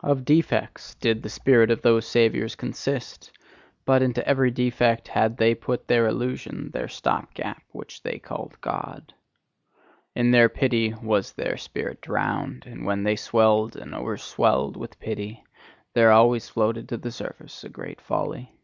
Of 0.00 0.24
defects 0.24 0.96
did 0.96 1.22
the 1.22 1.28
spirit 1.28 1.70
of 1.70 1.80
those 1.82 2.08
Saviours 2.08 2.56
consist; 2.56 3.30
but 3.84 4.02
into 4.02 4.26
every 4.26 4.50
defect 4.50 5.06
had 5.06 5.36
they 5.36 5.54
put 5.54 5.86
their 5.86 6.08
illusion, 6.08 6.70
their 6.72 6.88
stop 6.88 7.32
gap, 7.34 7.62
which 7.70 8.02
they 8.02 8.18
called 8.18 8.60
God. 8.60 9.14
In 10.12 10.32
their 10.32 10.48
pity 10.48 10.92
was 10.94 11.34
their 11.34 11.56
spirit 11.56 12.00
drowned; 12.00 12.66
and 12.66 12.84
when 12.84 13.04
they 13.04 13.14
swelled 13.14 13.76
and 13.76 13.94
o'erswelled 13.94 14.76
with 14.76 14.98
pity, 14.98 15.44
there 15.92 16.10
always 16.10 16.48
floated 16.48 16.88
to 16.88 16.96
the 16.96 17.12
surface 17.12 17.62
a 17.62 17.68
great 17.68 18.00
folly. 18.00 18.56